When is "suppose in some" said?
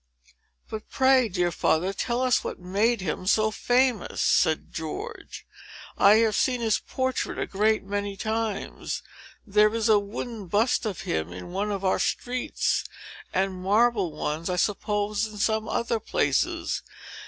14.55-15.69